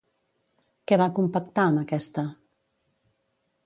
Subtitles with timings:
[0.91, 2.27] Què va compactar amb aquesta?